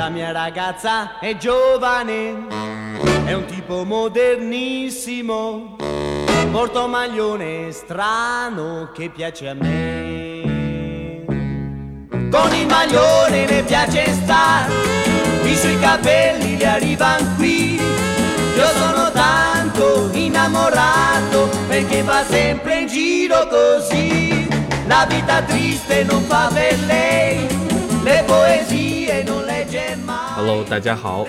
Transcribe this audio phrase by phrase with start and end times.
[0.00, 2.46] La mia ragazza è giovane,
[3.26, 5.76] è un tipo modernissimo,
[6.50, 11.24] porta un maglione strano che piace a me.
[11.26, 14.70] Con il maglione le piace star,
[15.44, 17.74] i suoi capelli li arrivan qui.
[17.74, 24.48] Io sono tanto innamorato perché va sempre in giro così.
[24.86, 27.49] La vita triste non fa per lei,
[29.22, 31.26] Hello，大家好，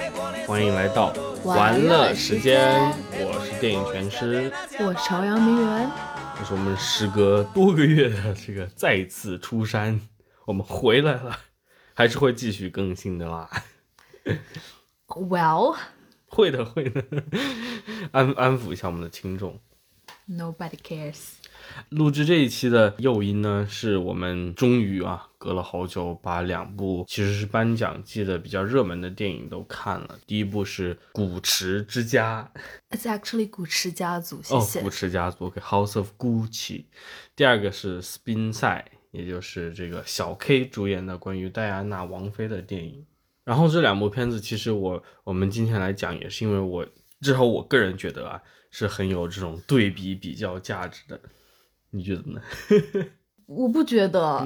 [0.48, 1.13] 欢迎来到
[1.44, 4.49] 玩乐时间，我是电影全师，
[4.80, 5.91] 我是朝阳名媛。
[6.40, 9.99] 这是我们时隔多个月的这个再次出山，
[10.46, 11.38] 我们回来了，
[11.94, 13.49] 还是会继续更新的啦。
[15.08, 15.76] Well,
[16.27, 17.04] 会的，会的，
[18.13, 19.60] 安安抚一下我们的听众。
[20.30, 21.41] nobody cares。
[21.89, 30.20] 录制这一期的诱因呢，是我们终于啊，隔了好久，把两部其实是颁奖季的比较热门的电影都看了。
[30.26, 32.49] 第一部是《古驰之家》
[32.98, 34.81] ，It's actually 古驰家族，谢哦，谢。
[34.81, 36.48] 古驰家族，OK，《House of Gucci》。
[37.35, 43.05] 第二个是斯宾塞，也就是这个小 K 主演的关于戴安娜王妃的电影。
[43.43, 46.87] 然后这两部片子，其实我我们今天来讲，也是因为我
[47.21, 51.20] 至少我个人觉得啊，是很有这种对比比较价值的。
[51.91, 52.41] 你觉得呢？
[53.47, 54.45] 我不觉得，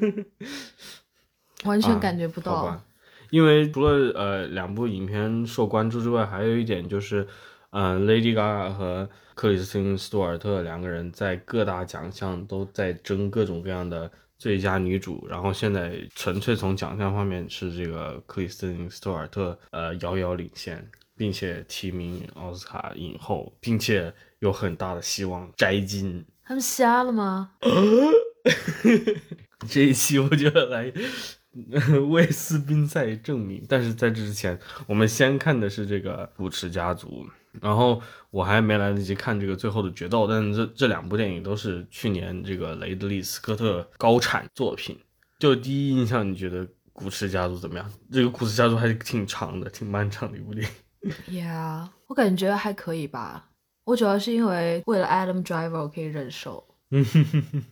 [1.64, 2.82] 完全感觉不到。
[3.30, 7.26] 因为除了呃两部影片受关注之外，还有一点就是，
[7.70, 20.86] 呃，Lady Gaga 和克里斯汀·斯图尔特两个人在各大奖项都在争各种各样的最佳女主，然后现在纯粹从奖项方面是这个克里斯汀·斯图尔特呃遥遥领先，
[21.16, 26.22] 并且提名奥斯卡影后，并且有很大的希望摘金。
[26.44, 27.52] 他们瞎了吗？
[29.68, 30.92] 这一期我就要来
[32.10, 37.24] 为斯宾塞证明，但是在这之前，我们先看的是这个古驰家族，
[37.60, 44.98] 然后我还没来得及看这个最后的决斗，但是这这两部电影都是去年这个雷德利·斯科特高产作品。
[45.38, 47.92] 就第一印象，你觉得古驰家族怎么样？
[48.10, 50.72] 这个古驰家族还是挺长的，挺漫长的一部电影。
[51.42, 53.50] Yeah，我感觉还可以吧。
[53.84, 56.62] 我主要是因为为了 Adam Driver 我可以忍受。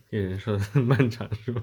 [0.09, 1.61] 有人说的漫长是吧？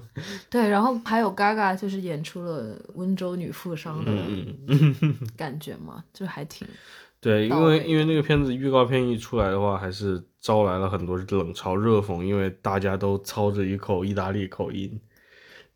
[0.49, 4.55] 对，然后还有 Gaga 就是演出了温州女富商的嗯
[5.01, 5.15] 嗯。
[5.35, 6.65] 感觉嘛，就还挺
[7.19, 14.97] 对，因为因为那个片子预告片一出来的话，还是招来了很多冷嘲热讽，因为大家都操着一口意大利口音，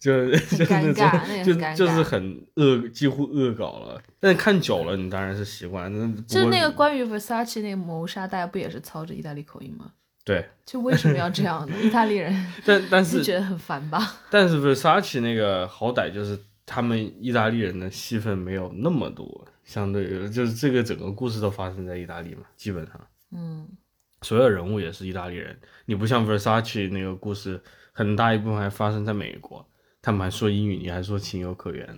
[0.03, 4.01] 就 就是那尴尬就就是很恶，几乎恶搞了。
[4.19, 5.89] 但看久了，你当然是习惯。
[5.93, 9.93] 那就是那个关于 Versace 那个谋杀，大家不也是操着意大利口音吗？
[10.25, 11.75] 对，就为什么要这样呢？
[11.81, 12.33] 意大利人
[12.65, 14.17] 但但是是觉得很烦吧？
[14.29, 22.99] 但是 Versace 那个好歹就是他们意大利人的戏份没有那么多，相对于就是这个整个故事都发生在意大利嘛，基本上。
[23.31, 23.67] 嗯，
[24.21, 29.65] 所有人物也是意大利人，你不像 Versace 那个故事，很大一部分还发生在美国，
[30.03, 31.87] 他们还说英语，你还说情有可原。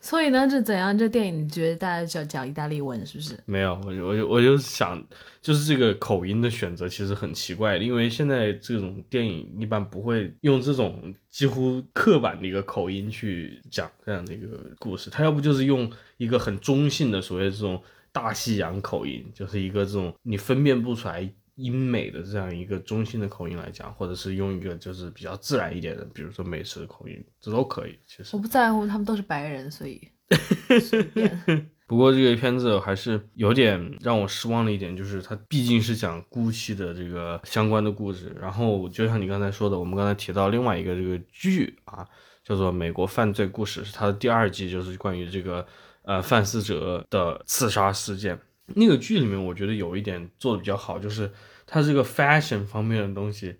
[0.00, 0.96] 所以呢，这怎样？
[0.96, 3.36] 这电影你觉得大家讲讲意大利文是不是？
[3.44, 5.04] 没有，我就我就我就想，
[5.42, 17.82] 就是这个口音的选择其实很奇怪，因为现在这种电影一般不会用这种几乎刻板的一个口音去讲这样的一个故事，他要不就是用一个很中性的所谓这种
[18.12, 27.98] 大西洋口音，就是一个这种你分辨不出来英美的这样一个中性的口音来讲，或者是用一个就是比较自然一点的，比如说美式的口音，这都可以。
[28.06, 30.00] 其实我不在乎，他们都是白人，所以
[30.80, 31.70] 随便。
[31.88, 38.36] 不过这个片子还是有点让我失望的一点，就是它毕竟是讲 GUCCI 的这个相关的故事。
[38.40, 42.04] 然后就像你刚才说的，我们刚才提到另外一个这个剧啊，
[42.44, 45.64] 叫做《美国犯罪故事》，是它的第二季，就是关于这个
[46.02, 48.36] 呃范思哲的刺杀事件。
[48.74, 51.30] 那个剧里面，我觉得有一点做的比较好，就是
[51.66, 53.56] 它这个 fashion 方面的东西，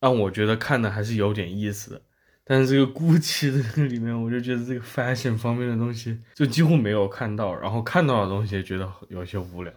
[0.00, 2.02] 让我觉得看的还是有点意思的。
[2.44, 9.72] 但是这个 GUCCI 的这个里面，我就觉得这个 fashion 方面的东西就几乎没有看到，然后看到的东西也觉得有些无聊，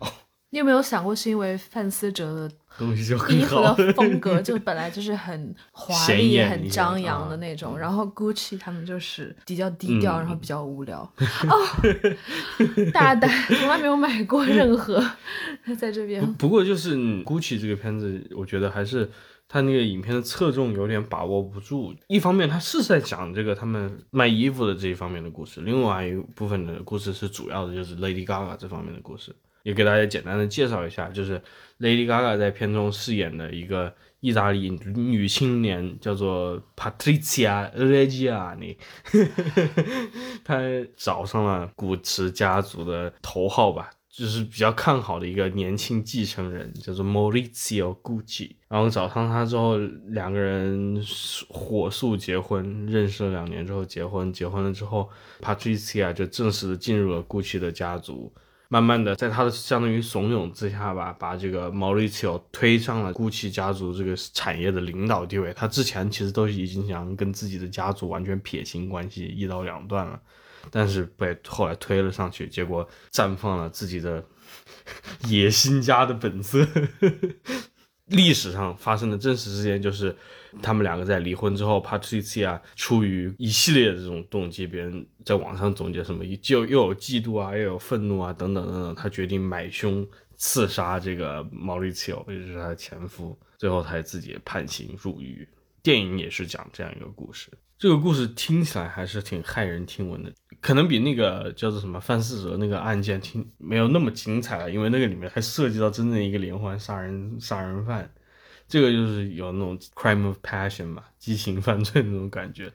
[0.51, 3.55] 你有没有想过，是因为范思哲的东西就很衣服。
[3.55, 10.99] 的风格 就本来就是很华显丽、很张扬的啊那种，然后 Gucci 他们就是比较低调，嗯然后比较无聊。
[10.99, 11.55] 哦，
[12.93, 15.01] 大胆，从来没有买过任何，
[15.79, 19.09] 在这边不过就是嗯 GUCCI 这个片子，我觉得还是
[19.47, 21.95] 他那个影片的侧重有点把握不住。
[22.07, 29.33] 一方面他是在讲这个他们卖衣服的这一方面的故事，另外一部分的故事是主要的就是 Lady Gaga 这方面的故事。
[29.63, 31.41] 也给大家简单的介绍一下，就是
[31.79, 38.77] Lady Gaga 在片中饰演的一个意大利女青年叫做 Patrizia Reggiani，
[40.45, 40.59] 她
[40.95, 48.51] 找上了古驰家族的头号吧，就是比较看好的一个年轻继承人，叫做 Maurizio Gucci。
[48.67, 49.77] 然后找上他之后，
[50.07, 51.03] 两个人
[51.49, 54.31] 火速结婚，认识了两年之后结婚。
[54.31, 55.09] 结婚了之后
[55.41, 58.31] ，Patrizia 就正式进入了 Gucci 的家族。
[58.73, 65.53] 慢慢的，在他的相当于怂恿之下吧，把这个 Maurizio 推上了 Gucci 家族这个产业的领导地位。
[65.53, 70.17] 他之前其实都已经想跟自己的家族完全撇清关系，一刀两断了，
[70.69, 74.23] 但是被后来推了上去，结果绽放了自己的
[75.27, 76.65] 野心家的本色。
[78.11, 80.15] 历史上发生的真实事件就是，
[80.61, 90.05] 他们两个在离婚之后，Patricia 出于一系列的这种动机，别人在网上总结什么，就又有嫉妒啊，又有愤怒啊，等等等等，他决定买凶
[90.35, 95.47] 刺杀这个毛利奇奥，也就是他的前夫，最后他自己判刑入狱。
[95.81, 97.51] 电影也是讲这样一个故事。
[97.77, 100.31] 这个故事听起来还是挺骇人听闻的，
[100.61, 108.07] 可能比那个叫做什么范思哲那个案件听没有那么精彩了，因为那个里面还涉及到真正一个连环杀人杀人犯，
[108.67, 112.71] 这个就是有那种 crime of passion 嘛，激情犯罪那种感觉。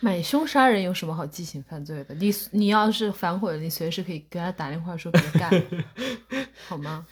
[0.00, 2.14] 买凶杀人有什么好激情犯罪的？
[2.16, 5.48] 你你要是反悔了，你随时可以给他打电话说别干，
[6.66, 7.06] 好吗？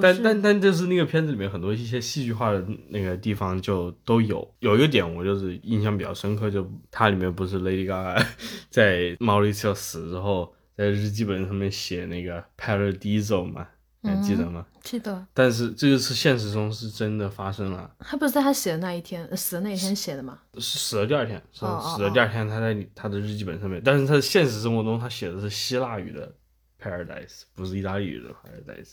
[0.00, 8.24] 但但但就是那个片子里面很多一些戏剧化的那个地方就都有，有一个点我就是印象比较深刻，就它里面不是 Lady Gaga
[8.70, 13.66] 在毛利奇死之后，在日记本上面写那个 Paradiso 嘛，
[14.02, 14.66] 还记得吗？
[14.82, 15.26] 记得。
[15.34, 17.90] 但是这个是现实中是真的发生了。
[17.98, 20.38] 他不是在他写的那一天死的那一天写的吗？
[20.58, 26.32] 是死的第二天，是死的第二天他在他的日记本上面，但是他的现实生活中他写的是希腊语的
[26.80, 28.92] Paradise，不是意大利语的 Paradise。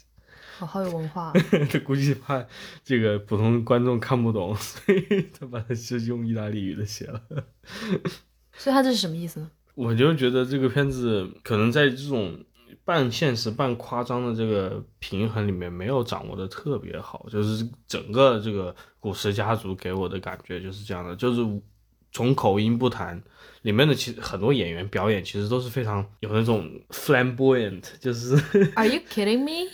[0.58, 1.34] 好好有文化，
[1.70, 2.46] 他估计怕
[2.84, 7.22] 这个普通观众看不懂，所以他把它是用意大利语的写了。
[8.54, 9.50] 所以他这是什么意思呢？
[9.76, 12.46] 我就觉得这个片子可能在这种
[12.86, 21.42] 半现实半夸张的这个平衡里面没有掌握的特别好，就是整个这个古驰家族给我的感觉就是这样的，就是
[22.14, 23.22] 从口音不谈。
[23.64, 28.36] 里面的其实很多演员表演其实都是非常有那种 flamboyant， 就是
[28.76, 29.72] Are you kidding me？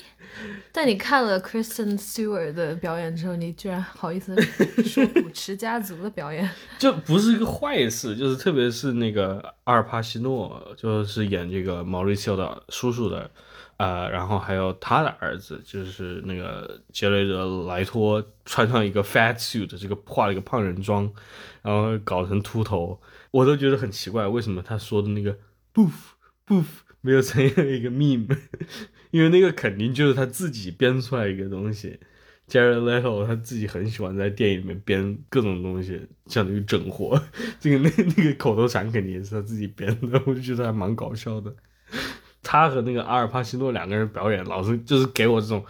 [0.72, 4.40] 但你看了 Kristen Stewart 的表演之后，你居然好意思
[4.84, 6.48] 说 古驰家族的表演？
[6.78, 13.32] 就不是一个坏事，就是特别是那个阿尔帕西诺，就是演这个毛利秀的叔叔的，
[13.78, 21.12] 呃，然后还有他的儿子，就是那个杰雷德莱托，穿上一个 fat suit，这个画了一个胖人妆，
[21.70, 23.00] 然后搞成秃头。
[23.32, 25.38] 我都觉得很奇怪，为什么他说的那个
[25.74, 25.92] “boof
[26.48, 26.66] boof”
[27.02, 28.38] 没有成为一个 meme？
[29.12, 32.00] 因为那个肯定就是他自己编出来一个东西。
[32.48, 37.22] Jared Leto 他自己很喜欢在电影里面编各种东西，相当于整活。
[37.60, 41.56] 这个那那个口头禅肯定也是他自己编的，我就觉得还蛮搞笑的。
[42.42, 45.64] 他和那个阿尔帕西诺两个人表演，老是就是给我这种，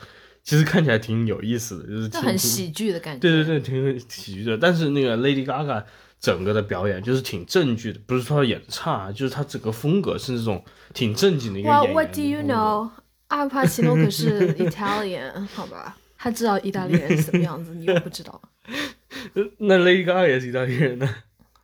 [0.50, 3.20] 其实看起来挺有意思的，就是很喜剧的感觉。
[3.20, 4.58] 对对对，挺喜剧的。
[4.58, 5.84] 但是那个 Lady Gaga。
[6.22, 10.62] 整个的表演就是挺正剧的，不是说她演差，就是她整个风格是那种
[10.94, 11.94] 挺正经的一个演员。
[11.94, 12.90] What do you know？
[13.30, 18.42] 阿尔帕奇诺可是 Italian，好吧，他知道意大利人是什么样子，你又不知道。
[19.60, 21.08] 那 Lady Gaga 也是意大利人呢？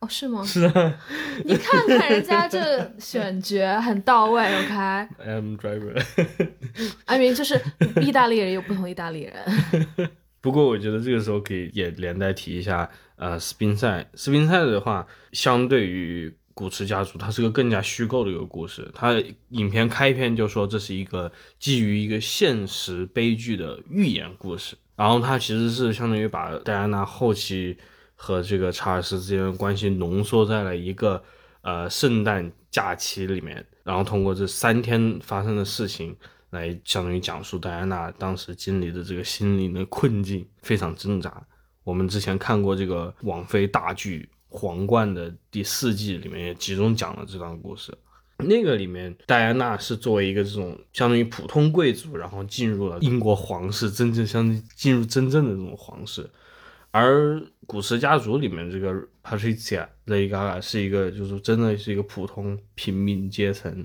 [0.00, 0.44] 哦，是吗？
[0.44, 1.00] 是啊。
[1.44, 4.74] 你看看人家这选角很到位，OK。
[5.24, 6.02] I'm driver。
[7.06, 7.60] I mean，就是
[8.00, 10.10] 意大利人有不同意大利人。
[10.40, 12.88] 不过我觉得这个时候可以也连带提一下。
[13.16, 18.90] 呃，斯宾塞，斯宾塞的话，相对于古驰家族，它是个更加虚构的一个故事。
[18.94, 19.14] 它
[19.48, 27.78] 影片开篇就说这是一个基于一个现实悲剧的寓言故事，然后它其实是相当于把戴安娜后期
[28.16, 31.22] 和这个查尔斯之间的关系浓缩在了一个
[31.60, 36.16] 呃圣诞假期里面，然后通过这三天发生的事情
[36.50, 41.46] 来相当于讲述戴安娜当时经历的这个心灵的困境，非常挣扎。
[41.84, 47.96] 我们之前看过这个网飞大剧《皇冠》的第四季，里面也集中讲了这段故事。
[48.38, 56.28] 那个里面，戴安娜是作为一个这种相当于普通贵族，然后进入了英国皇室，真正相进入真正的这种皇室。
[56.90, 58.92] 而古驰家族里面这个
[59.22, 63.84] Patricia Rega 是一个，就是真的是一个普通平民阶层，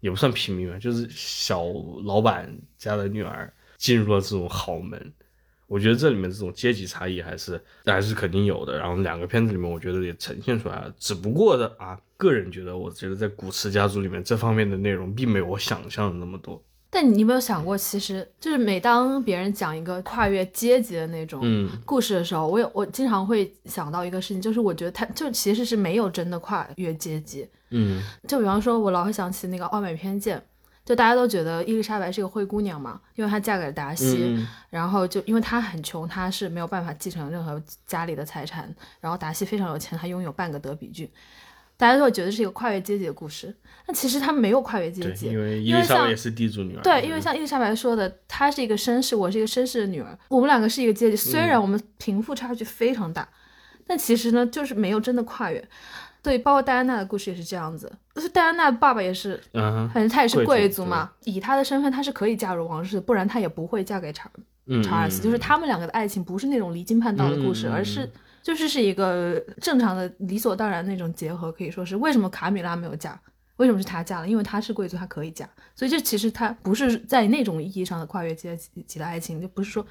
[0.00, 1.64] 也不算平民吧，就是小
[2.04, 5.12] 老板家的女儿，进入了这种豪门。
[5.68, 10.94] 我觉得这里面这种阶级差异还是还是肯定有的，然后两个片子里面我觉得也呈现出来了。
[10.98, 16.62] 只不过的啊，个人觉得，我觉得在古驰家族里面这方面的内容并没有我想象的那么多。
[16.94, 21.70] 但你有没有想过，其实就是每当别人讲一个跨越阶级的那种嗯。
[21.86, 27.48] 故事的时候，我有我经常会想到一个事情，就是我觉得他就其实是没有真的跨越阶级。
[27.70, 28.02] 嗯。
[28.28, 30.38] 就比方说，我老会想起那个《傲慢偏见》，
[30.84, 38.70] 就大家都觉得伊丽莎白是个灰姑娘嘛，因为她嫁给了达西，嗯然后就因为她很穷，她是没有办法继承任何家里的财产，
[39.00, 41.08] 然后达西非常有钱，他拥有半个德比郡，
[41.82, 43.52] 大家都会觉得是一个跨越阶级的故事，
[43.88, 46.80] 那其实他没有跨越阶，级，因为伊丽莎白也是地主女儿。
[46.80, 53.28] 对，因为像伊丽莎白说的，她是一个绅士，我是一个绅士的女儿，我们两个是一个阶级，虽然我们贫富差距非常大，
[53.84, 55.68] 但其实呢，就是没有真的跨越。
[56.22, 64.30] 对，包括戴安娜的故事也是这样子，就是戴安娜爸爸也是，嗯反正他也是贵族嘛，以她的身份，她是可以嫁入王室的，不然她也不会嫁给查
[64.66, 65.20] 嗯查尔斯。
[65.20, 68.08] 就是他们两个的爱情不是那种离经叛道的故事，而是
[68.42, 73.18] 就是是一个正常的理所当然那种结合，可以说是为什么卡米拉没有嫁？
[73.56, 74.26] 为什么是她嫁了？
[74.26, 75.48] 因为她是贵族，她可以嫁。
[75.76, 79.86] 所以这其实她不是在那种意义上的跨越阶级的爱情，就不是说，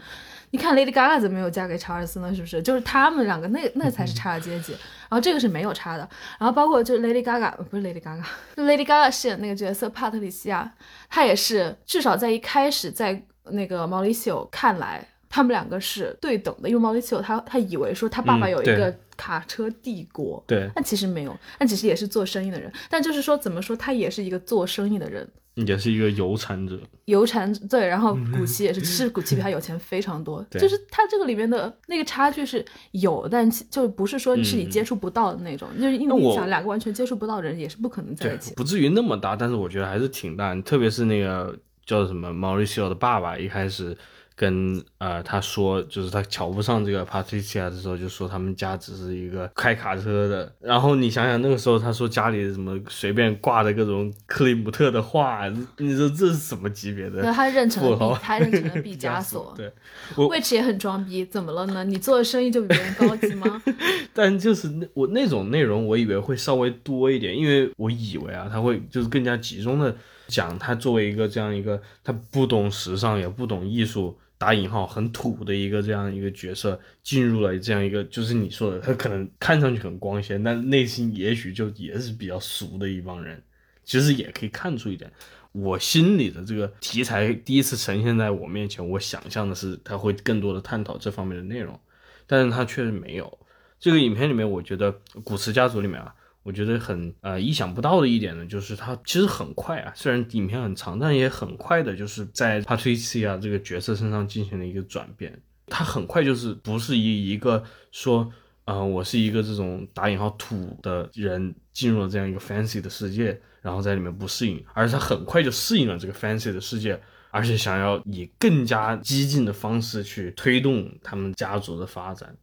[0.50, 2.36] 你看 Lady Gaga 怎么没有嫁给查尔斯呢？
[2.36, 2.62] 是不是？
[2.62, 6.10] 就是他们两个那那才是差的阶级，然后这个是没有差的。
[6.38, 8.24] 然后包括就是 Lady Gaga 呃不是 Lady Gaga，
[8.58, 10.70] 就 Lady Gaga 饰演那个角色帕特里西亚，
[11.08, 15.08] 她也是至少在一开始在那个毛里秀看来。
[15.32, 22.72] 他们两个是对等的，因为毛里秀他他以为说他爸爸有一个卡车帝国，对，但其实没有，但其实也是做生意的人。
[22.90, 26.78] 但就是说，怎么说，他也是一个做生意的人，也是一个有产者。
[27.06, 38.54] 有产对，然后古奇也是，其实古奇比他有钱非常多，就是他这个里面的那个差距是有，但其就不是说是你嗯接触不到的那种，就是因为你想两个完全接触不到的人也是不可能在一起，。
[38.56, 40.54] 不至于那么大，但是我觉得还是挺大。
[40.62, 43.96] 特别是那个叫什么毛利西奥的爸爸，一开始
[44.42, 50.52] 跟呃他说，就是他瞧不上这个 Patricia 的时候，就说他们家只是一个开卡车的。
[50.60, 57.32] 然后你想想那个时候，他说家里什么随便挂的各种克里姆特的画，你说这是什么级别的对，？
[57.32, 59.54] 他认成了他认成了毕 加索。
[59.56, 59.72] 对，
[60.16, 61.84] 我 Which 也很装逼，怎么了呢？
[61.84, 63.62] 你做的生意就比别人高级吗？
[64.12, 69.96] 但就是那我那种内容，我以为会稍微多一点，因为我以为啊，他会就是更加集中的
[70.28, 83.40] 讲他作为一个这样一个他不懂时尚也不懂艺术打引号很土的一个这样一个角色，进入了这样一个就是你说的，他可能看上去很光鲜，但内心也许就也是比较俗的一帮人，
[83.84, 85.12] 其实也可以看出一点。
[85.52, 91.80] 我心里的这个题材第一次呈现在我面前，我想象的是他会更多的探讨这方面的内容，
[92.26, 93.38] 但是他确实没有。
[93.80, 94.92] 这个影片里面，我觉得
[95.24, 105.40] 古驰家族里面啊，我觉得很呃意想不到的一点呢，就是他其实很快啊，虽然影片很长，但也很快的，就是在 Patricia 这个角色身上进行了一个转变。
[105.68, 108.28] 他很快就是不是以一个说，
[108.66, 122.36] 呃，我是一个这种打引号土的人进入了这样一个 fancy 的世界，然后在里面不适应，而是他很快就适应了这个 fancy 的世界，而且想要以更加激进的方式去推动他们家族的发展。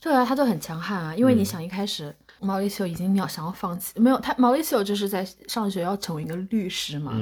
[0.00, 2.12] 对啊，他就很强悍啊，因为你想一开始。
[2.40, 7.12] 毛利秀已经要想要放弃，没有他毛利秀就是在上学要成为一个律师嘛。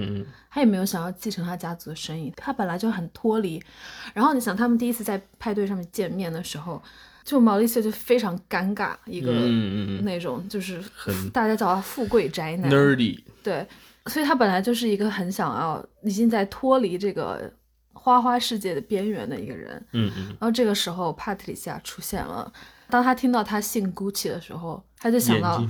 [0.51, 3.63] 他也没有想要继承他家族的生意，他本来就很脱离。
[4.15, 6.83] 然后你想，他们第一次在派对上面见面的时候，
[7.23, 9.31] 就毛利秀就非常尴尬，一个
[10.03, 10.83] 那种就是
[11.33, 13.67] 大家叫他富贵宅男，nerdy，对，
[14.07, 17.53] 所以他本来就是一个很想要已经在脱离这个
[17.93, 19.87] 花花世界的边缘的一个人。
[19.93, 22.51] 嗯嗯，然后这个时候帕特里西亚出现了，
[22.90, 25.62] 当他听到他姓 Gucci 的时候，他就想到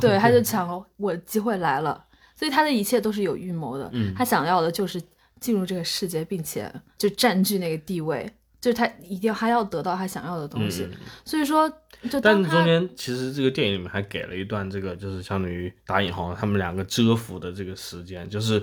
[0.00, 2.04] 对， 他就想我机会来了，
[2.34, 3.88] 所以他的一切都是有预谋的。
[3.92, 5.02] 嗯他想要的就是
[5.40, 8.30] 进入这个世界，并且就占据那个地位，
[8.60, 10.86] 就是他一定还要得到他想要的东西。
[11.24, 11.66] 所以说，
[12.10, 18.62] 就但中间其实这个电影里面还给了一段这个，就是相当于打引号他们两个蛰伏的这个时间，就是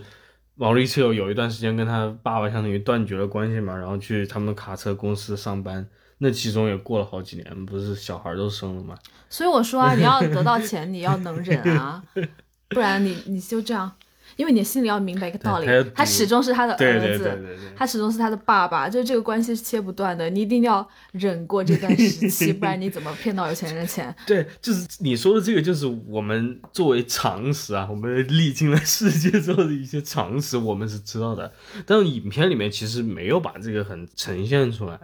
[0.55, 5.87] 毛利切有一段时间跟他爸爸相当于断绝了关系嘛，然后去他们卡车公司上班。
[6.19, 8.95] 那其中也过了好几年，不是小孩都生了吗？
[9.29, 12.03] 所以我说啊， 你要得到钱，你要能忍啊，
[12.69, 13.91] 不然你你就这样，
[14.35, 17.57] 因为你心里要明白一个道理他，他始终是他的儿子，对对对对。
[17.75, 24.15] 他始终是他的爸爸，就是这个关系是切不断的，你一定要忍过这段时期，不然你怎么骗到有钱人的钱？
[24.25, 31.51] 对，就是你说的这个，就是我们作为常识啊，我们历经了世界之后的一些常识，我们是知道的。
[31.85, 34.99] 但是影片里面其实没有把这个很呈现出来。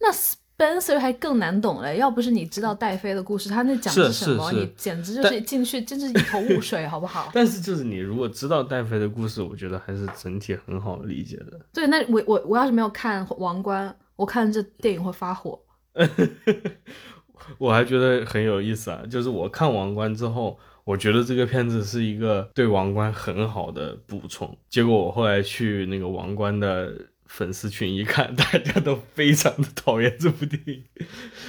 [0.00, 7.30] 那 Spencer 还更难懂嘞，要不是你知道戴妃的故事，他那讲的是什么，你简直就是进去真是一头雾水， 好不好？
[7.32, 11.60] 但是就是你如果知道戴妃的故事，我觉得还是整体很好理解的。
[11.72, 15.58] 对，那我我我要是没有看《王冠》，我看这电影会发火。
[17.58, 24.56] 我还觉得很有意思啊，就是我看《王冠》之后，我觉得这个片子是一个对王冠很好的补充。
[24.68, 26.92] 结果我后来去那个王冠的
[27.30, 30.82] 粉丝群一看， 大家都非常的讨厌这部电影。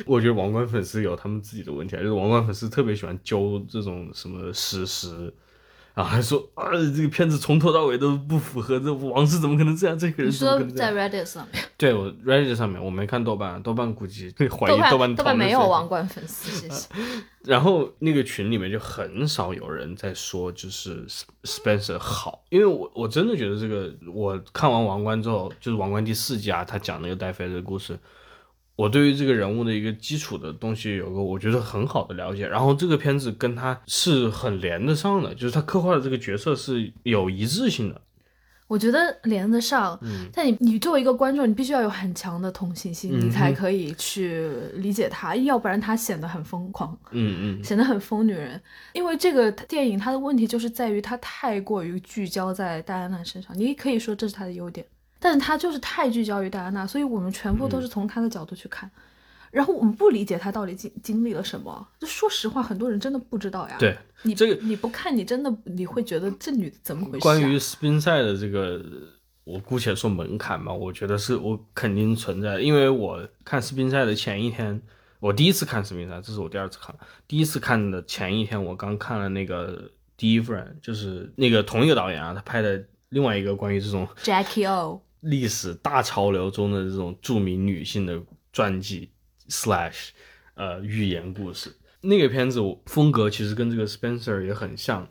[0.05, 5.33] 我觉得王冠粉丝有他们自己的问题，就是王冠粉丝特别喜欢揪这种什么史实。
[6.03, 9.97] 还说啊，这个片子从头到尾都不符合这王室怎么可能这样？
[9.97, 16.87] 这个人你说在？Reddit 上面，对我 Reddit 上面我没看豆瓣，豆瓣估计怀疑豆瓣瓣豆瓣没有王冠粉丝，谢谢。
[17.43, 21.05] 然后那个群里面就很少有人在说就是
[21.43, 27.97] Spencer 好，因为我我真的觉得这个我看完王冠之后，就是王冠第四季啊，他讲那个戴妃的故事，
[28.81, 38.01] 我对于这个人物的一个基础的东西有个我觉得很好的了解，然后这个片子跟他是很连得上的，就是他刻画的这个角色是有一致性的。
[38.67, 48.59] 我觉得连得上，嗯但你你作为一个观众，你必须要有很强的同情心，嗯你才可以去理解他，要不然他显得很疯狂，嗯嗯 显得很疯女人。
[48.93, 54.87] 因为这个电影它的问题就是在于它太过于聚焦在戴安娜身上，你可以说这是它的优点，
[55.23, 58.89] 但是他就是太聚焦于戴安娜，所以我们全部都是从她的角度去看。
[59.51, 63.75] 然后我们不理解她到底经经历了什么，就说实话，很多人真的不知道呀。
[63.77, 67.21] 对，你这个你不看，你真的你会觉得这女的怎么回事、啊？
[67.21, 68.81] 关于斯宾塞的这个，
[69.43, 74.81] 我姑且说门槛吧，我觉得是我肯定存在，因为我看斯宾塞的前一天，
[75.19, 76.95] 我第一次看斯宾塞，这是我第二次看，
[77.27, 79.83] 第一次看的前一天，我刚看了那个
[80.15, 89.09] 《第一夫人》，就是那个同一个导演啊，他拍的另外一个关于这种 Jackie O，历史大潮流中的这种著名女性的传记
[89.49, 90.09] slash
[90.55, 91.73] 呃寓言故事。
[92.01, 95.07] 那个片子风格其实跟这个 Spencer 也很像。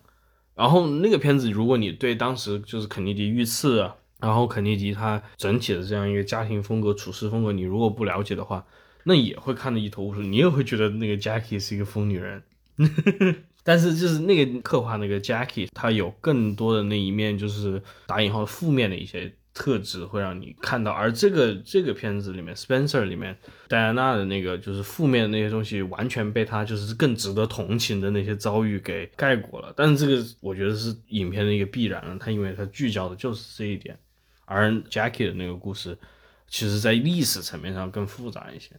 [0.55, 8.67] 然后那个片子，如果你对当时就是肯尼迪遇刺，然后肯尼迪他整体的这样一个家庭风格、处事风格，你如果不了解的话，
[9.05, 12.43] 那也会看得一头雾水，你也会觉得那个 Jackie 是一个疯女人。
[13.65, 20.91] 但是就是那个刻画那个 Jackie，她有更多的那一面，就是打引号负面的一些特质，会让你看到。
[20.91, 23.37] 而这个这个片子里面，Spencer 里面
[23.69, 29.71] 戴安娜的那个就是负面的那些东西，完全被她就是更值得同情的那些遭遇给盖过了。
[29.77, 33.99] 但是这个我觉得是影片的一个必然了，它因为它聚焦的就是这一点，
[34.47, 35.99] 而 Jackie 的那个故事，
[36.49, 38.71] 其实在历史层面上更复杂一些。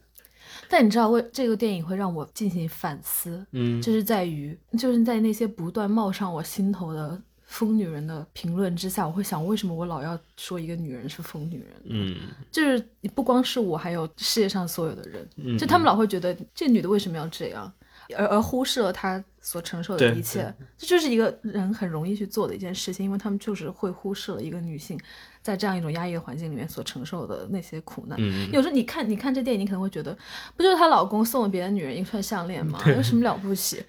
[0.68, 11.82] 但你知道，为这个电影会让我进行反思，嗯就是在于，就是在那些不断冒上我心头的疯女人的评论之下，我会想，为什么我老要说一个女人是疯女人？
[11.84, 12.16] 嗯
[12.50, 12.82] 就是
[13.14, 17.70] 不光是我，还有世界上所有的人，嗯，就他们老会觉得这女的为什么要这样，
[18.16, 20.52] 而而忽视了她所承受的一切。
[20.78, 24.98] 这就是一个人很容易去做的一件事情，因为他们就是会忽视了一个女性
[25.42, 28.16] 在这样一种压抑的环境里面所承受的那些苦难。
[28.18, 30.16] 嗯有时候你看，你看这电影，你可能会觉得，
[30.56, 32.82] 不就是她老公送了别的女人一串项链吗？
[32.86, 33.84] 有什么了不起？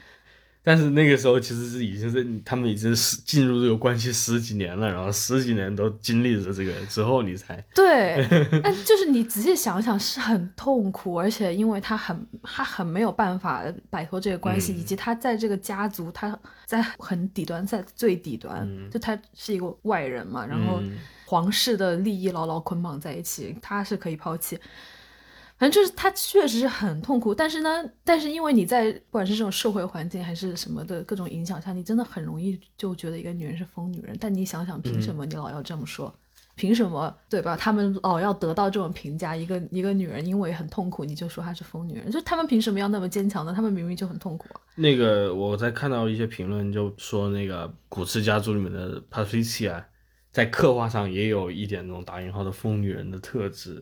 [0.63, 8.25] 但是那个时候其实是已经是他们已经是进入这个关系十几年了，然后十几年都经历着这个之后，你才对，
[8.63, 20.81] 但就是你仔细想想，是很痛苦，而且因为他很他很没有办法摆脱这个关系，以及他在这个家族，他在很底端，在最底端，就他是一个外人嘛，然后
[21.25, 24.57] 皇室的利益牢牢捆绑在一起，他是可以抛弃。
[25.63, 27.69] 反正就是他确实是很痛苦，但是呢，
[28.03, 34.13] 但是因为你在不管是这种社会环境还是什么的各种影响下，你真的很容易就觉得一个女人是疯女人。
[34.19, 36.13] 但你想想，凭什么你老要这么说？
[36.55, 37.55] 凭什么对吧？
[37.55, 43.53] 他们老要得到这种评价，一个一个女人因为很痛苦，你就说她是疯女人，就他们凭什么要那么坚强呢？
[43.55, 44.59] 他们明明就很痛苦啊。
[44.75, 49.81] 那个我在看到一些评论就说那个古驰家族里面的 Patricia
[50.29, 53.81] 在刻画上也有一点那种打引号的疯女人的特质。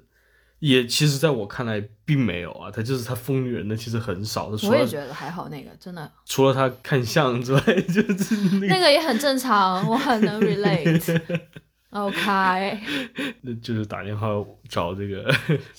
[0.62, 11.22] 也其实，在我看来并没有啊，他就是他疯女人的其实很少的，除了我也觉得还好，那个真的除了他看相之外， 就是 那个那个也很正常，我很能 relate。
[11.92, 12.80] OK，
[13.42, 14.28] 那就是打电话
[14.70, 15.30] 找这个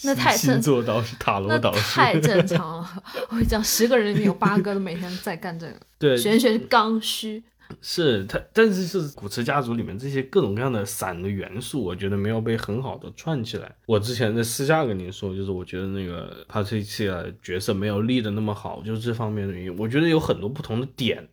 [0.03, 3.03] 那太星座导师、塔罗那导师，太正常了。
[3.31, 7.43] 我跟你讲，十个人里面有八个都每天在干这个，对，玄学刚需。
[7.81, 13.75] 是他，但是是古驰家族里面这些各种各样的散的元素，我觉得没有被很好的串起来。
[13.87, 19.77] 我之前在私下跟你说，就是我觉得那个 Patricia 角色没有立的那么好，就是这方面的原因。
[19.79, 21.29] 我觉得有很多不同的点，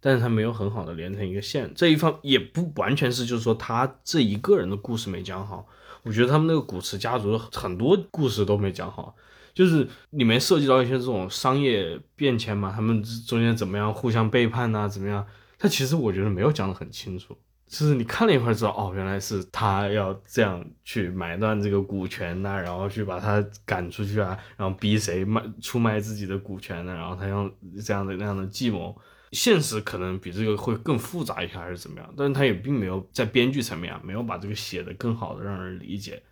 [0.00, 1.70] 但是他没有很好的连成一个线。
[1.74, 5.66] 这一方也不完全是就是说他这一个人的故事没讲好，
[6.02, 9.14] 我觉得他们那个古驰家族很多故事都没讲好。
[9.54, 15.26] 就是里面涉及到一些这种商业变迁嘛，他们中间怎么样互相背叛呐、怎么样？
[15.58, 27.52] 他其实我觉得没有讲得很清楚，就是你看了一会儿知道，哦，原来是他要这样去买断这个股权呐、然后去把他赶出去啊，然后逼谁卖出卖自己的股权呢、然后他用
[27.84, 28.96] 这样的那样的计谋，
[29.32, 32.14] 现实可能比这个会更复杂一些，还是怎么样？
[32.16, 36.22] 但是他也并没有在编剧层面啊，没有把这个写的更好的让人理解，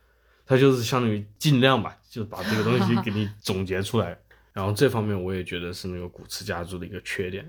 [0.47, 4.17] 他就是相当于尽量吧，就把这个东西给你总结出来。
[4.55, 7.45] 然后这方面我也觉得是那个古驰家族的一个缺点，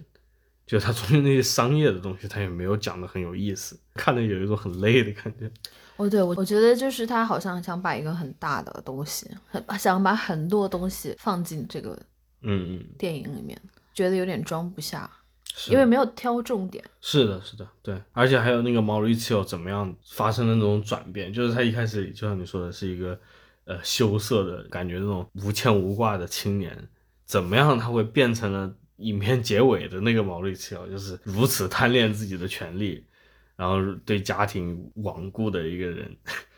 [0.65, 5.49] 就他中间那些商业的东西，他也没有讲的很有意思，看着有一种很累的感觉。
[5.97, 11.91] 哦，对，我我觉得就是他好像想把一个很大的东西，很想把很多东西放进这个
[12.41, 13.59] 嗯嗯，电影里面，
[13.93, 15.09] 觉得有点装不下，
[15.69, 16.83] 因为没有挑重点。
[16.99, 23.17] 是的，是的，对，而且还有那个毛里奇奥怎么样发生的那种转变，就是他一开始就像你说的，是一个
[23.63, 26.89] 呃羞涩的感觉，那种无牵无挂的青年，
[27.23, 33.03] 怎么样他会变成了影片结尾的那个毛利奇奥，就是如此贪恋自己的权利，
[33.55, 36.15] 然后对家庭罔顾的一个人。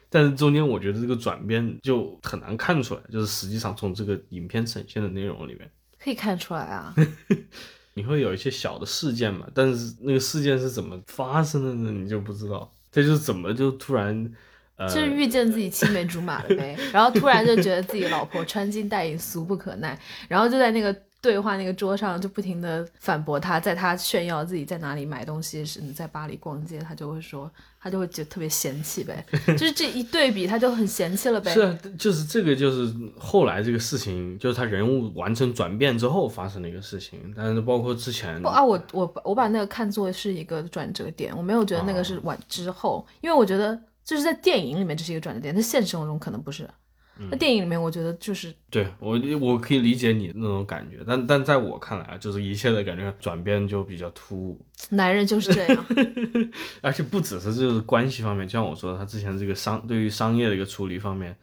[0.09, 5.69] 但是中间我觉得这个转变就很难看出来，就是实际上从这个影片呈现的内容里面，
[5.99, 6.95] 可以看出来啊，
[7.93, 11.91] 你会有一些小的事件嘛，但是那个事件是怎么发生的呢？
[11.91, 14.33] 你就不知道，这就是怎么就突然，
[14.77, 27.51] 呃，就是遇见自己青梅竹马了呗，然后突然就觉得自己老婆穿金戴银俗不可耐，然后就在那个对话那个桌上就不停的反驳他，在他炫耀自己在哪里买东西是在巴黎逛街，他就会说
[27.81, 29.25] 他就会觉得特别嫌弃呗，
[29.57, 31.51] 就是这一对比他就很嫌弃了呗。
[31.51, 37.33] 是啊，就是这个，就是后来这个事情，就是他人物完成转变之后发生的一个事情。
[37.35, 46.69] 但是包括之前不啊，我我我把那个看作是一个转折点，我没有觉得那个是完之后，因为我觉得就是在电影里面这是一个转折点，在现实生活中可能不是。
[47.31, 55.85] 那电影里面我觉得就是对我我可以理解你那种感觉，但但在我看来啊，就是一切的感觉转变就比较突兀，男人就是这样，
[56.81, 61.35] 而且不只是就是关系方面，就像我说的，他之前这个商对于商业的一个处理方面，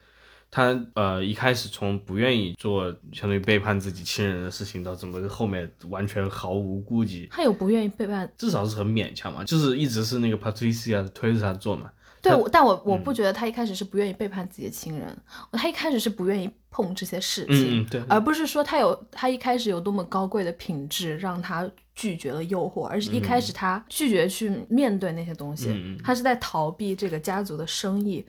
[0.50, 8.30] 他呃一开始从不愿意做相当于背叛自己亲人的事情，到怎么后面完全毫无顾忌，他有不愿意背叛。
[8.38, 11.90] 至少是很勉强嘛，就是一直是那个 Patricia 推着他做嘛。
[12.24, 13.04] 对，我但我我嗯。
[13.04, 15.16] 不觉得他一开始是不愿意背叛自己的亲人，
[15.52, 28.24] 他一开始是不愿意碰这些事嗯情，嗯对，而不是说他有他一开始有多么高贵的品质让他拒绝了诱惑，而是一开始他拒绝去面对那些东西，他是在逃避这个家族的生意，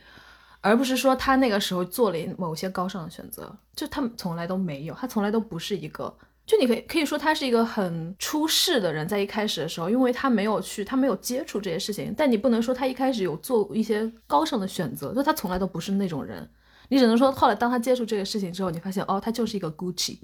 [0.62, 6.14] 而不是说他那个时候做了某些高尚的选择，就他们从来都没有，他从来都不是一个。
[6.46, 16.48] 就你可以可以说他是一个很出世的人，在一开始的时候，因为他没有去，他没有接触这些事情，但你不能说他一开始有做一些高尚的选择，就他从来都不是那种人。
[16.88, 20.20] 你只能说后来当他接触这个事情之后，你发现哦，他就是一个 Gucci，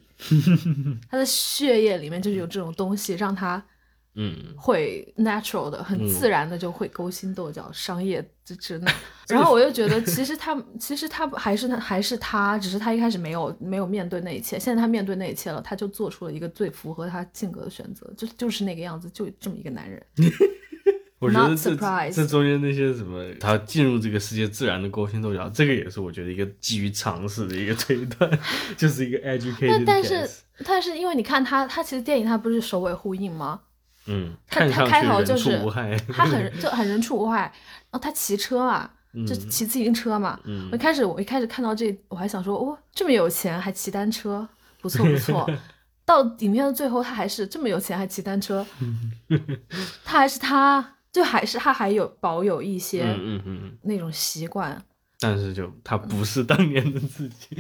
[1.10, 3.64] 他的血液里面就是有这种东西，让他
[4.16, 8.92] 嗯会 natural 的、很自然的就会勾心斗角、商业之之那。
[9.30, 20.04] 然后我又觉得，其实他其实他还是他还是他，只是他一开始没有没有面对那一切，现在他面对那一切了，他就做出了一个最符合他性格的选择，就就是那个样子，就这么一个男人。
[21.20, 28.40] 我觉得 Not 这 surprised 这中间那些什么，他进入这个世界自然的勾心斗角，这个也是我觉得一个基于常识的一个推断，
[28.76, 30.30] 就是一个 educated 但但是
[30.66, 33.62] 但是因为你看他他其实电影他不是首尾呼应吗？
[34.08, 35.60] 嗯，他他开头就是
[36.12, 38.90] 他很就很人畜无害，然后他骑车嘛，
[39.28, 40.40] 就骑自行车嘛。
[40.46, 44.48] 嗯我一开始我一开始看到这，我还想说，哦、这么有钱还骑单车，
[44.82, 45.50] 不错不错。
[46.04, 48.66] 到影片的最后，他还是这么有钱还骑单车，
[50.04, 54.84] 他还是他，就还是他还有保有一些嗯嗯嗯嗯，那种习惯，
[55.20, 57.56] 但是就他不是当年的自己。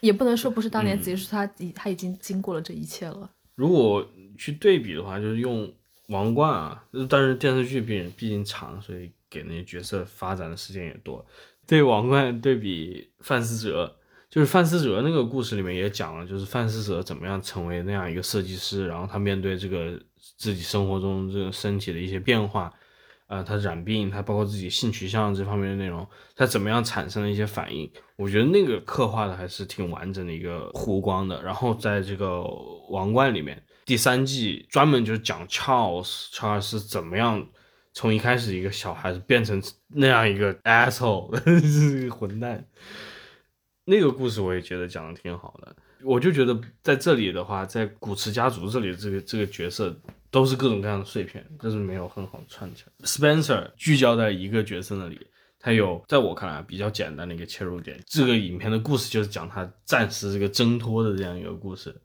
[0.00, 3.30] 也不能说不是当年嗯自己，是他已他已经经过了这一切了。
[3.54, 4.06] 如果
[4.36, 5.72] 去对比的话，就是用
[6.08, 11.24] 王冠啊，但是电视剧毕竟毕竟长，所以给那些角色发展的时间也多。
[11.66, 13.96] 对王冠对比范思哲，
[14.30, 20.00] 就是范思哲那个故事里面也讲了，就是范思哲怎么样成为那样一个设计师，然后他面对这个
[20.36, 22.72] 自己生活中这个身体的一些变化，
[23.26, 31.42] 呃，他染病，他包括自己性取向这方面的内容，他怎么样产生了一些反应，我觉得那个刻画的还是挺完整的一个弧光的。
[31.42, 32.44] 然后在这个
[32.90, 37.48] 王冠里面，第三季专门就是讲 Charles Charles 是怎么样
[37.94, 41.30] 从一开始一个小孩子变成那样一个 asshole，
[42.10, 42.66] 混蛋。
[43.84, 49.96] 那个故事我也觉得讲的挺好的，我就觉得在这里的话，在古驰家族这里这个这个角色
[50.32, 53.06] 都是各种各样的碎片，就是没有很好串起来。
[53.06, 55.24] Spencer 聚焦在一个角色那里，
[55.60, 57.98] 他有在我看来比较简单的一个切入点。
[58.04, 61.96] 这个影片的故事就是讲他暂时这个挣脱的这样一个故事。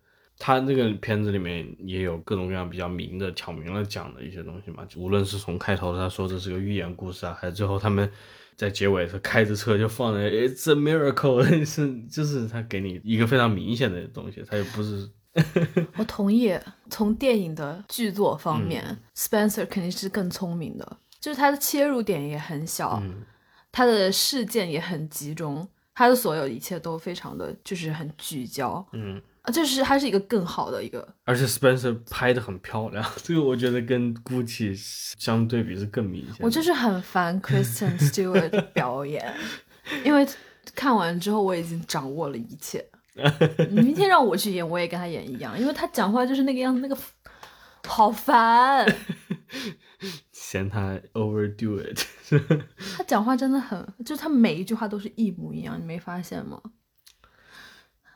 [0.44, 8.12] 他这个片子里面也有各种各样比较明的、挑明了讲的一些东西嘛，无论是从开头他说这是个寓言故事啊，还是最后他们
[8.56, 15.08] 在结尾是开着车就放了 "It's a miracle"， 是就是他给你一个非常明显的东西，他又不是
[15.98, 16.58] 我同意。
[16.90, 23.24] 从电影的剧作方面、s p e n c e r 肯定是更聪明的，就是他的切入点也很小，嗯。
[23.72, 34.76] 他的事件也很集中，他的所有一切都非常的就是很聚焦，嗯，啊，就是还是一个更好的一个，而且 Spencer 拍的很漂亮， 这个我觉得跟 Gucci
[35.18, 36.36] 相对比是更明显。
[36.40, 39.34] 我就是很烦 Kristen Stewart 的表演，
[40.06, 40.28] 因为
[40.76, 42.86] 看完之后我已经掌握了一切。
[43.70, 46.98] 你明天让我去演，我也跟他演一样，因为他讲话就是那个样子，那个
[47.86, 48.86] 好烦。
[50.32, 52.00] 嫌他 overdo it，
[52.96, 56.62] 他讲话真的很，就是他每一句话都是一模一样，你没发现吗？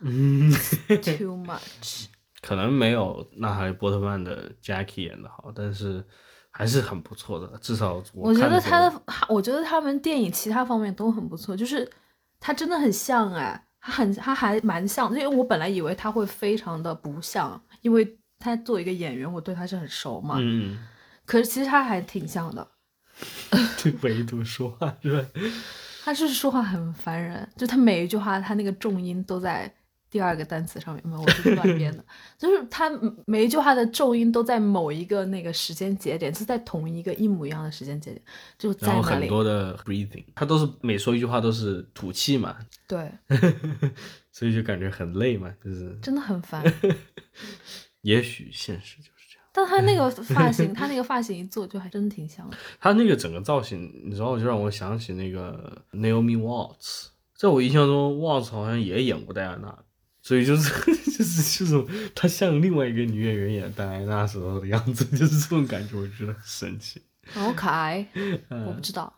[0.00, 0.50] 嗯
[0.88, 2.06] ，Too much。
[2.42, 6.04] 可能没有那哈利波特曼的 Jackie 演的好，但是
[6.50, 11.90] 还是很不错的，至少我觉得他的，我觉得他们电影其他方面都很不错，就是
[12.38, 20.86] 他真的很像哎，他很他还蛮像，因为我本来以为他会非常的不像，因为他作为一个演员，我对他是很熟嘛，嗯，
[21.24, 22.68] 可是其实他还挺像的，
[23.82, 25.28] 对 唯独说话是吧？
[26.04, 29.74] 他就是说话很烦人，就他每一句话他那个重音都在
[30.10, 32.04] 第二个单词上面，没有，我是乱编的，
[32.38, 32.90] 就是他
[33.26, 38.22] 每一句话的重音都在某一个那个时间节点，是在同一个一模一样的时间节点，
[38.56, 43.10] 就在然后很，多的 breathing，他都是每说一句话都是吐气嘛，对，
[44.32, 46.64] 所以就感觉很累嘛，就是真的很烦。
[48.02, 49.44] 也许现实就是这样。
[49.52, 52.56] 但他那个发型，他那个发型一做就还真的挺像的。
[52.78, 59.76] 他那个整个造型，你知道，就让我想起那个 Naomi Watts，在我印象中，Watts 好像也演过戴安娜，
[60.26, 60.68] 所以就是
[61.16, 67.00] 就是这种，他像另外一个女演员演戴安娜时候的样子， 就是这种感觉，我觉得很神奇。
[67.30, 68.04] 好可爱，
[68.50, 69.12] 嗯我不知道。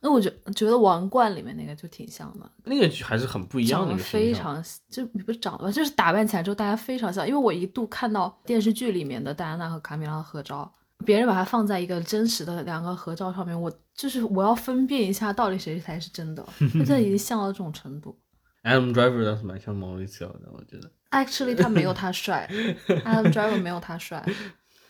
[0.00, 3.96] 那我觉觉得《王冠》里面那个就挺像的，那个还是很不一样的。
[3.96, 7.26] 非常就不是长得吧，就是打扮起来之后大家非常像。
[7.26, 10.72] 因为我一度看到电视剧里面的戴安娜和卡米拉的合照，
[11.04, 16.44] 别人把它放在一个真实的两个合照上面，我就是我要分辨一下到底谁才是真的，
[16.74, 18.16] 就这已经像到这种程度。
[18.62, 20.90] Adam Driver 倒是蛮像 Mauricio 的，我觉得。
[21.10, 22.48] Actually，他没有他帅，
[23.04, 24.24] Adam Driver 没有他帅，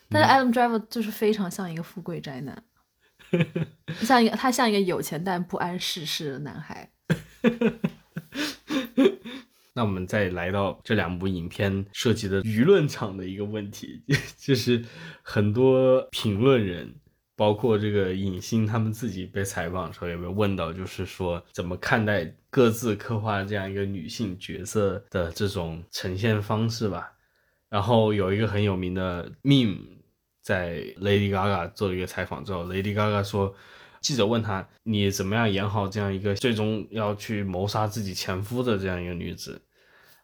[0.08, 2.62] 但是 Adam Driver 就是非常像一个富贵宅男，
[4.02, 6.90] 像一个他像一个有钱但不谙世事的男孩。
[9.74, 14.04] 那我们再来到这两部影片涉及的舆论场的一个问题，
[14.36, 14.84] 就是
[15.22, 16.94] 很多评论人，
[17.36, 27.12] 包括这个影星他们自己被采访的时候，有没有问到，就是说怎么看待各自刻画这样一个女性角色的这种呈现方式吧？
[27.68, 29.78] 然后有一个很有名的 meme，
[30.40, 33.54] 在 Lady Gaga 做了一个采访之后，Lady Gaga 说。
[34.02, 39.62] 记者问她：“你怎么样演好这样一个最终要去谋杀自己前夫的这样一个女子？”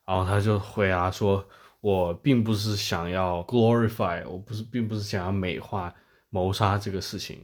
[0.04, 1.46] 然后她就回答说
[1.80, 5.94] ：“我并不是想要 glorify，我不是，并不是想要美化
[6.30, 7.38] 谋杀这个事情，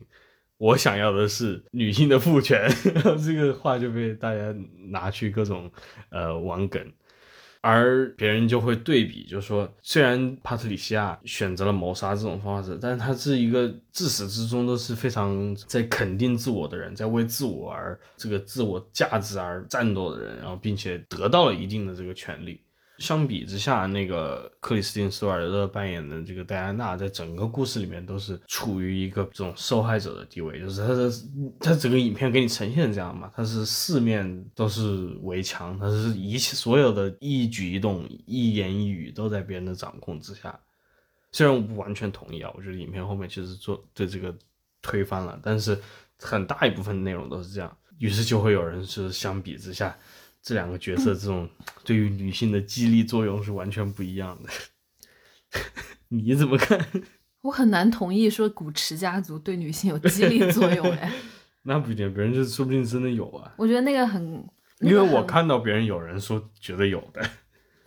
[0.58, 2.62] 我想要的是女性的父权。”
[2.94, 4.54] 然后这个话就被大家
[4.90, 5.70] 拿去各种
[6.10, 6.92] 呃玩梗。
[7.66, 22.60] 而别人就会对比，就说虽然帕特里西亚选择了谋杀这种方式，但是他是一个自始至终都是非常在肯定自我的人，在为自我而这个自我价值而战斗的人，然后并且得到了一定的这个权利。
[23.04, 31.10] 相比之下，那个克里斯汀·斯瓦尔勒扮演的这个戴安娜，在整个故事里面都是处于一个这种受害者的地位，就是她的
[31.60, 40.58] 她整个影片给你呈现这样嘛，她是四面都是围墙，她是一切所有的一举一动、一言一语都在别人的掌控之下。
[41.30, 44.34] 虽然我不完全同意啊，我觉得影片后面其实做对这个
[44.80, 45.78] 推翻了，但是
[46.18, 49.94] 很大一部分内容都是这样，于是就会有人是相比之下。
[50.44, 51.48] 这两个角色这种
[51.84, 54.50] 对于女性的激励作用是完全不一样的，
[56.08, 56.78] 你怎么看？
[57.40, 61.10] 我很难同意说古驰家族对女性有激励作用 哎，
[61.62, 63.54] 那不一定，别人就说不定真的有啊。
[63.56, 64.46] 我觉得那个很，
[64.80, 67.22] 那因为我看到别人有人说觉得有的，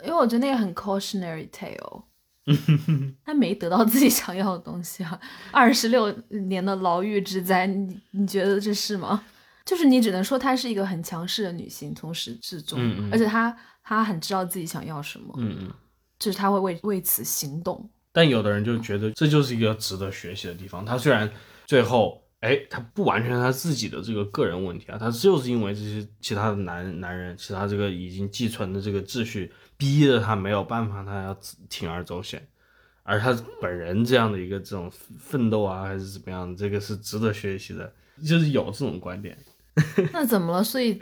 [0.04, 2.06] 因为我觉得那个很 cautionary tale，
[3.24, 5.20] 他没得到自己想要的东西啊，
[5.52, 9.24] 二十六年的牢狱之灾，你你觉得这是吗？
[9.68, 13.54] 就是你只能说她是一个很强势的女性，从始至终，嗯嗯而且她
[13.84, 15.74] 她很知道自己想要什么，嗯嗯。
[16.18, 17.90] 就是她会为为此行动。
[18.14, 20.86] 但有的人就觉得这就是一个值得学习的地方。
[20.86, 21.30] 她虽然
[21.66, 31.36] 最后，哎，她不完全是他自己的这个个人问题啊，她就是因为这些其他的男男人，其他这个已经寄存的这个秩序，逼着她没有办法，她要
[31.70, 32.48] 铤而走险。
[33.04, 39.38] 而他本人这样的一个这种奋斗啊，还是怎么样，这个是值得学习的，就是有这种观点。
[40.14, 40.64] 那怎么了？
[40.64, 41.00] 所以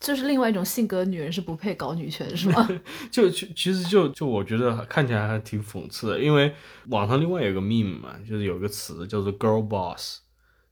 [0.00, 2.68] 就是另外一种性格的女人是不配搞女权是吗？
[3.10, 6.52] 就其其实就就我觉得看起来还挺讽刺的，因为
[6.88, 10.18] 网上另外有个 meme 嘛，就是有个词叫做 girl boss，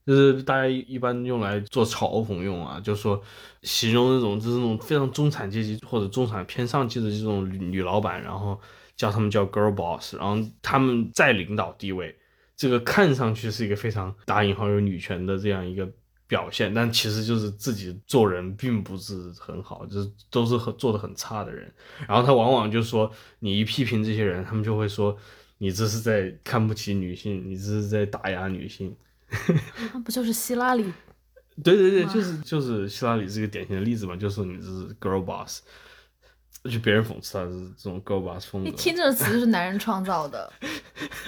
[0.04, 3.22] 就是大家一般用来做嘲讽用啊，就说
[3.62, 8.60] 形容那种就是那种非常中产阶级或者中产偏上级的这种女女老板，然后
[8.96, 12.16] 叫他们叫 girl boss，然后他们在领导地位，
[12.56, 15.88] 这个看上去是一个非常打引号有女权的这样一个。
[16.30, 21.68] 表现，但其实就是自己做人并不是很好，就是都是很做的很差的人。
[22.06, 25.18] 然后他往往就说，你一批评这些人，他们就会说，
[25.58, 28.96] 你这是在看不起女性，你这是在打压女性。
[29.92, 30.84] 那不就是希拉里？
[31.64, 35.62] 对对对，就是就是希拉里是一个典型的例子嘛，就说你这是 girl boss，
[36.62, 38.68] 就别人讽刺他是这种 girl boss 风格。
[38.68, 40.52] 一听这个词就是男人创造的，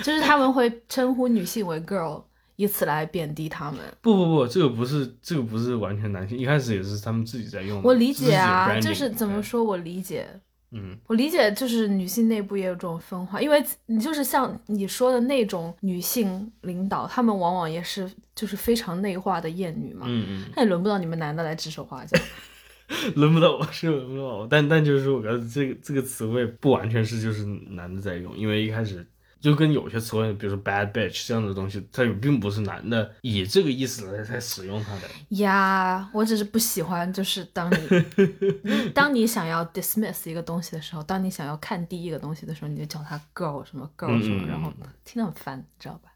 [0.05, 2.23] 就是他们会称呼女性为 girl。
[2.63, 3.81] 以此来贬低他们？
[4.01, 7.83] 不不不，这个不是这个不是完全男性，一开始也是他们自己在用。
[7.83, 10.29] 我理解啊，就是怎么说，我理解。
[10.71, 20.07] 嗯，我理解，就是女性内部也有这种分化，因为你就是像你说的那种女性领导，她们往往也是就是非常内化的厌女嘛。
[20.09, 20.45] 嗯嗯。
[20.55, 22.17] 那也轮不到你们男的来指手画脚。
[23.17, 29.05] 轮不到我是轮不到我，但但就是说，我觉得这个这个词汇不完全是就是男的在用，因为一开始。
[29.43, 35.03] 就跟有些词汇，比如说 bad bitch 这样的东西，它并不是男的以这个意思来在使用它的
[35.43, 36.09] 呀。
[36.15, 44.73] 我只是不喜欢，就是当你 当你想要 dismiss 一个东西的时候，当你想要看低一个东西的时候，你就叫它 girl 什么 girl 什么，然后
[45.05, 46.13] 听得很烦，知道吧？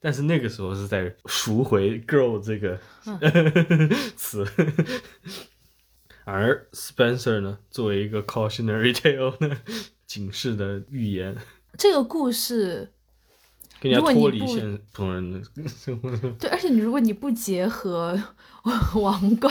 [0.00, 2.76] 但是那个时候是在赎回 girl 这个
[4.16, 4.44] 词，
[6.24, 9.56] 而 Spencer 呢，作为一个 cautionary tale 呢。
[10.12, 11.34] 警示的预言，
[11.78, 12.92] 这个故事，
[13.80, 16.14] 更加脱离现普通人的生活。
[16.38, 18.22] 对，而且你如果你不结合
[18.94, 19.50] 王冠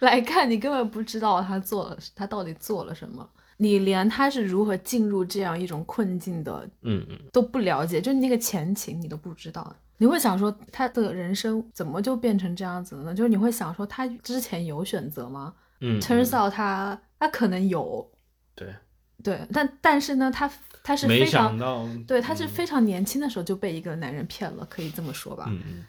[0.00, 3.26] 来看，你根本不知道他做了，他到底做了什么。
[3.56, 9.74] 你连他是如何进入这样一种困境的，嗯嗯，都不了解，就那个前情你都不知道。
[9.96, 13.14] 你会想说，他的人生怎么就变成这样子了呢？
[13.14, 15.54] 就是你会想说，他之前有选择吗？
[15.80, 18.06] 嗯，turns out 他他可能有，
[18.54, 18.74] 对。
[19.22, 20.50] 对，但但是呢，他
[20.82, 21.58] 他是非常
[22.06, 25.46] 对，他是非常年轻的时候就被一个男人骗了，可以这么说吧？
[25.48, 25.84] 嗯嗯。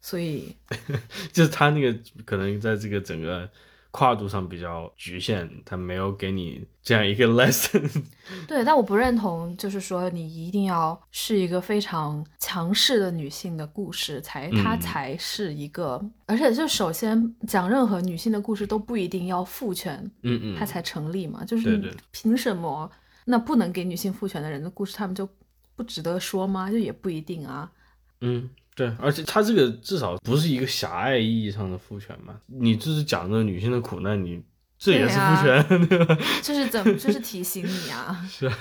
[0.00, 0.56] 所以，
[1.32, 3.50] 就是他那个可能在这个整个。
[3.96, 7.90] 跨度上比较局限，他没有给你这样一个 lesson。
[8.46, 15.98] 对，但我不认同，就是说你一定要是一个非常强势的女性的故事才，它才是一个。
[16.26, 21.42] 而且就首先讲任何女性的故事都不一定要父权，嗯嗯，它才成立嘛。
[21.42, 22.90] 就是凭什么
[23.24, 25.26] 那不能给女性父权的人的故事，他们就
[25.74, 26.70] 不值得说吗？
[26.70, 27.72] 就也不一定啊。
[28.20, 28.50] 嗯。
[28.76, 34.40] 对，而且他这个至少不是一个狭隘意义上的父权嘛，你就是讲着女性的苦难，你
[34.78, 36.18] 这也是父权，对吧？
[36.42, 38.58] 就是怎么，就是提醒你啊， 是啊，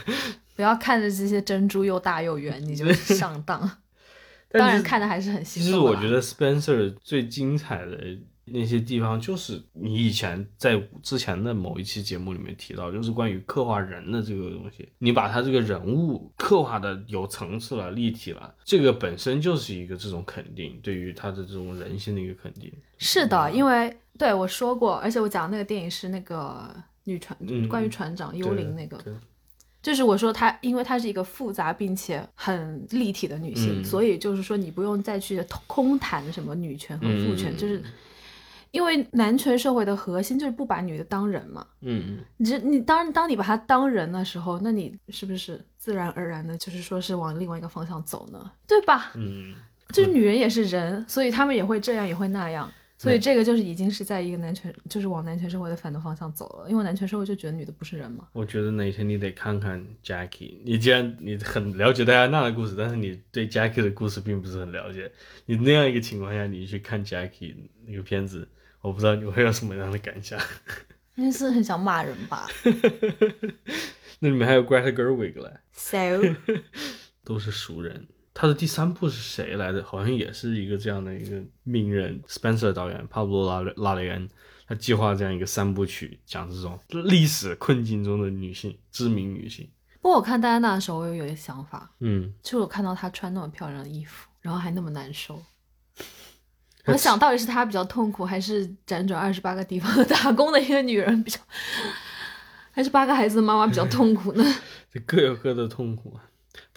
[0.55, 3.69] 不要看着这些珍珠又大又圆，你就上当。
[4.49, 7.99] 当然看的还是很心其实我觉得 Spencer 最精彩的。
[8.47, 14.87] 那些地方就是你以前在之前的某一期节目里面提到，就是关于刻画人的这个东西。
[14.99, 22.71] 你把他这个人物刻画的有层次了、立体了，这个本身就是一个这种肯定，对于他的这种人性的一个肯定。
[22.99, 26.69] 是的，因为对我说过，而且我讲的那个电影是那个
[27.05, 27.35] 女船，
[27.67, 29.03] 关于船长幽灵那个，
[29.81, 37.83] 就是我说她，因为她是一个复杂并且很立体的女性，所以就是说你不用再去空谈什么女权和父权，就是。
[38.75, 48.51] 因为男权社会的核心就是不把女的当人嘛，嗯嗯，你这你当当你把她当人的时候，那你是不是自然而然的，就是说是往另外一个方向走呢？
[48.67, 49.13] 对吧？
[49.15, 49.55] 嗯，
[49.93, 56.69] 就是女人也是人，所以他们也会这样，也会那样，所以这个就是已经是在一个男权，就是往男权社会的反的方向走了。
[56.69, 58.27] 因为男权社会就觉得女的不是人嘛。
[58.33, 65.09] 我觉得哪天你得看看 Jackie，你既然你很了解戴安娜的故事，但是你对 Jackie 的故事并不是很了解，
[65.45, 67.55] 你那样一个情况下，你去看 Jackie
[67.87, 68.45] 那个片子。
[68.85, 70.39] 我不知道你会有什么样的感想，
[71.15, 72.47] 应该是很想骂人吧。
[74.19, 75.97] 那里面还有 Greta Gerwig 嘞，so
[77.25, 78.07] 都是熟人。
[78.31, 79.83] 他的第三部是谁来着？
[79.83, 84.29] 好像也是一个这样的一个名人，Spencer 导演，帕布罗拉拉雷恩，
[84.67, 89.67] 他计划这样一个三部曲，讲这种历史困境中的女性，知名女性。
[89.99, 95.41] 不过我看戴安娜的时候，我有一个想法，嗯，就是我看到她穿那么漂亮的衣服，然后还那么难受。
[96.85, 101.39] 我想到底是她比较痛苦，还是辗转二十八个地方打工的一个女人比较，
[102.71, 104.55] 还是八个孩子的妈妈比较痛苦呢？
[104.91, 106.17] 这各有各的痛苦。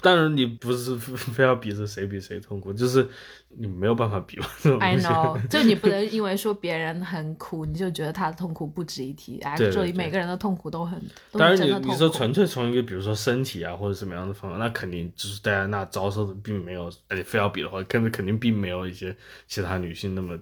[0.01, 3.09] 当然你不是 非要比着谁比谁痛苦，就是
[3.49, 4.47] 你没有办法比嘛。
[4.63, 9.41] 这种 I know，就你不能因为说别人很苦，你就觉得他的痛苦不值一提。
[9.57, 11.01] 对 Actually，每个人的痛苦都很，
[11.33, 11.89] 都当然你。
[11.89, 19.17] 你说纯粹从一个比如说身体啊或者什么样的方面，那肯定就是戴安娜遭受的并没有，而且非要比的话，肯肯定并没有一些
[19.47, 20.39] 其他女性那么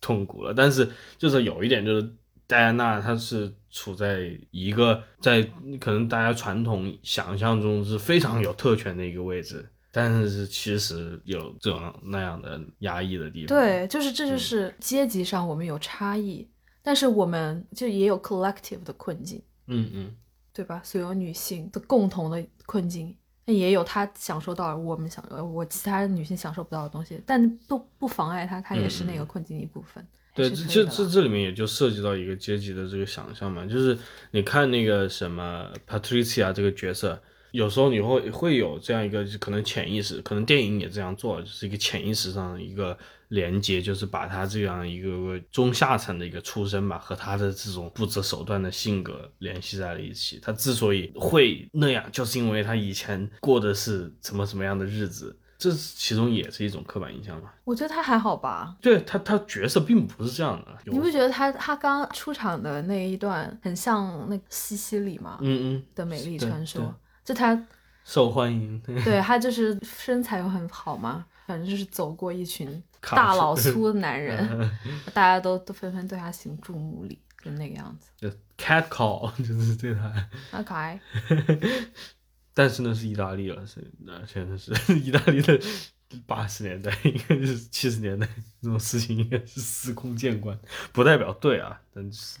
[0.00, 0.52] 痛苦了。
[0.52, 2.12] 但是就是有一点就是
[2.46, 5.42] 戴安娜她是处在一个在
[5.80, 13.56] 可能大家传统想象中是非常有特权的一个位置，但是其实有这种那样的压抑的地方。
[13.56, 16.48] 对，就是嗯这就是阶级上我们有差异，
[16.82, 20.14] 但是我们就也有 collective 的困境，嗯嗯，
[20.52, 20.80] 对吧？
[20.84, 30.02] 所有女性的共同的困境，那也有她享受到我们享呃我其他女性享受不到的东西，但不不妨碍她，她也是那个困境的一部分。
[30.02, 33.98] 嗯对，还这这这这里面也就涉及到一个阶级的这个想象嘛，就是
[34.30, 37.20] 你看那个什么 Patricia 这个角色，
[37.50, 42.96] 有时候你会会有这样一个可能潜意识，可能电影也这样做，就是一个潜意识上的一个
[43.28, 50.38] 连接，就是把他这样一个中下层的一个出身吧，和他的这种不择手段的性格联系在了一起。
[50.40, 57.54] 他之所以会那样，就是因为他以前过的是什么什么样的日子，这其中也是一种刻板印象吧。
[57.64, 58.74] 我觉得他还好吧。
[58.80, 60.74] 对他，他角色并不是这样的。
[60.86, 65.36] 你不觉得他他刚出场的那一段很像那个西西里吗？
[65.42, 67.62] 嗯嗯，的美丽传说，就他
[68.04, 74.70] 受欢迎， 对他就是身材又很好嘛，反正就是走过一群大老粗的男人，
[75.12, 80.10] 大家都都纷纷对他行注目礼，就那个样子，就 cat call 就是对他，
[80.52, 80.98] 那可爱。
[82.54, 85.58] 但是呢是意大利了，是那现在是 意大利的
[86.26, 88.28] 八十年代，应该是七十年代
[88.60, 90.58] 这种事情应该是司空见惯，
[90.92, 92.38] 不代表对啊，但是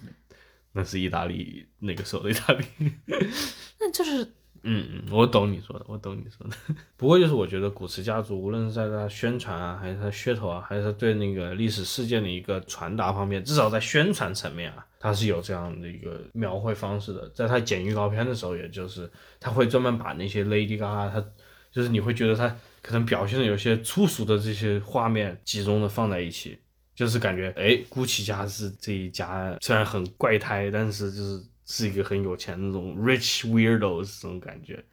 [0.72, 2.64] 那是意大利那个时候的意大利。
[3.78, 4.32] 那就是
[4.62, 6.56] 嗯嗯，我懂你说的，我懂你说的。
[6.96, 17.28] 不过就是我觉得古驰家族，无论是在他宣传啊，还是他噱头啊，还是他对那个历史事件的一个传达方面，至少在宣传层面啊，他是有这样的一个描绘方式的。
[17.30, 21.24] 在他剪预告片的时候，也就是他会专门把那些 Lady Gaga，他
[21.72, 26.58] 就是你会觉得他可能表现的有些粗俗的这些画面集中的放在一起，
[26.94, 31.42] 就是感觉哎，GUCCI 家是这一家虽然很怪胎，但是就是
[31.72, 34.84] 是一个很有钱的那种 rich weirdos 这种感觉，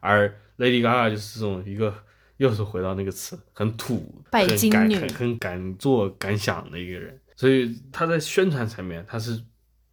[0.00, 1.94] 而 Lady Gaga 就是这种一个
[2.38, 9.38] 又是回到那个词，很土、拜很敢、金女很很敢做敢想的一个人，所以他在宣传层面，他是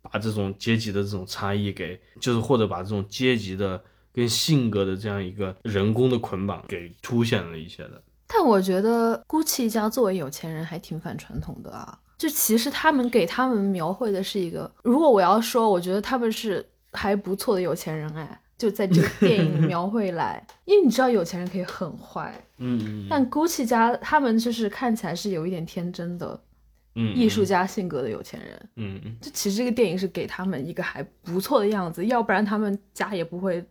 [0.02, 3.84] 把这种阶级的这种差异给，就是或者把这种阶级的
[4.14, 8.02] 跟性格的这样一个人工的捆绑给凸显了一些的。
[8.26, 12.00] 但我觉得 GUCCI 家作为有钱人还挺反传统的啊。
[12.20, 26.38] 就其实他们给他们描绘的是一个，如果我要说，我觉得他们是还不错的有钱人哎，就在这个电影 描绘来，因为你知道有钱人可以很坏，嗯嗯但 GUCCI 家他们就是看起来是有一点天真的
[26.96, 28.70] 嗯，艺术家性格的有钱人。
[28.76, 33.64] 嗯嗯，就其实这个电影是给他们一个还不错的样子，要不然他们家也不会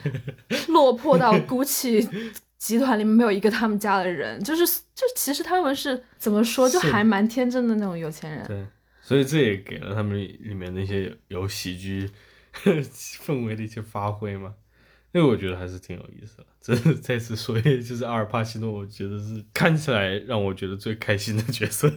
[0.68, 2.32] 落魄到 GUCCI
[2.68, 4.42] 集团里面没有一个他们家的人。
[4.44, 8.46] 就是就其实他们是怎么说，就还蛮天真的那种有钱人。
[8.46, 8.66] 对，
[9.00, 12.10] 所以这也给了他们里面那些有喜剧
[12.62, 14.54] 氛围的一些发挥嘛。
[15.12, 21.90] 那个我觉得还是挺有意思的，真的再次说一遍，就是阿尔帕西诺，我觉得是看起来让我觉得最开心的角色，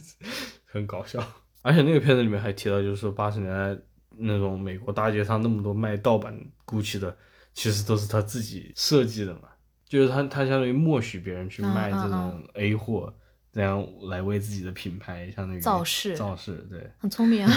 [0.66, 1.26] 很搞笑。
[1.62, 3.82] 而且那个片子里面还提到，就是说八十年代
[4.18, 7.16] 那种美国大街上那么多卖盗版 GUCCI 的，
[7.54, 9.48] 其实都是他自己设计的嘛，
[9.90, 13.12] 就是他他相当于默许别人去卖这种 A 货，
[13.52, 16.88] 这样来为自己的品牌相当于造势造势，对。
[17.00, 17.52] 很聪明啊，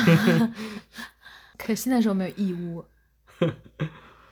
[1.60, 2.84] 可惜那时候没有义乌。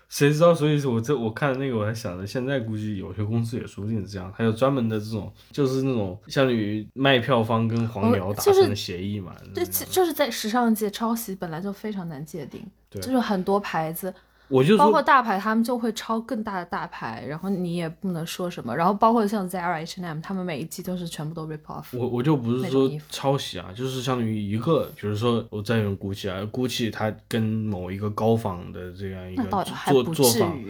[0.10, 0.54] 谁知道？
[0.54, 9.34] 所以说我这我看那个，我还想着，现在估计有些公司也说不定是这样，还有专门的这种，就是那种相当于卖票方跟黄牛达成的协议嘛。
[9.54, 14.14] 对，就是在时尚界抄袭本来就非常难界定，就是很多牌子，
[14.52, 18.76] 我就，包括大牌，他们就会抄更大的大牌，然后你也不能说什么。
[18.76, 21.98] 然后包括像 Zara、H&M，他们每一季都是全部都 rip off。
[21.98, 29.44] 我我就不是说抄袭啊，就是相当于一个，比如说我再用 GUCCI 啊，GUCCI 它跟某一个高仿的这样一个
[29.88, 30.62] 做不做坊，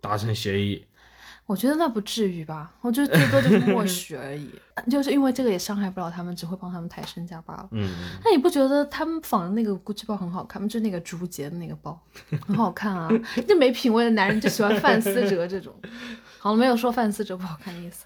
[0.00, 0.84] 达成协议，
[1.50, 2.72] 我觉得那不至于吧。
[2.80, 4.48] 我觉得最多就是默 许而已，
[4.88, 7.68] 就是因为这个也伤害不了他们，只会帮他们抬身价罢了。
[7.72, 7.90] 嗯，
[8.24, 10.68] 那你不觉得他们仿的那个 GUCCI 包很好看吗？
[10.68, 12.00] 就是那个竹节的那个包，
[12.46, 13.10] 很好看啊。
[13.48, 15.74] 就没品位的男人就喜欢范思哲这种。
[16.38, 18.04] 好了，没有说范思哲不好看的意思。